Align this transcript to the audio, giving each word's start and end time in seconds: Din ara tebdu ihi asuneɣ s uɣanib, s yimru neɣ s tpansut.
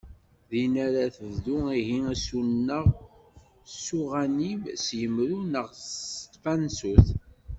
Din 0.49 0.73
ara 0.85 1.03
tebdu 1.15 1.57
ihi 1.79 1.97
asuneɣ 2.13 2.85
s 3.83 3.85
uɣanib, 3.99 4.61
s 4.83 4.85
yimru 4.99 5.39
neɣ 5.53 5.67
s 5.85 5.89
tpansut. 6.33 7.07